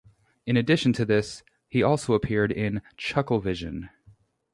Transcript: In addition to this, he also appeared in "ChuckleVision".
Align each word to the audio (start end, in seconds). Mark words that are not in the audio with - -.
In 0.47 0.57
addition 0.57 0.93
to 0.93 1.05
this, 1.05 1.43
he 1.69 1.83
also 1.83 2.15
appeared 2.15 2.51
in 2.51 2.81
"ChuckleVision". 2.97 3.89